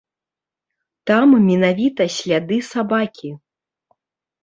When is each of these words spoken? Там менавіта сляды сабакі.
Там 1.11 1.35
менавіта 1.47 2.03
сляды 2.17 2.57
сабакі. 2.73 3.29